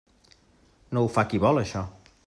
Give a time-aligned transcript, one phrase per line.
[0.97, 1.87] No ho fa qui vol això.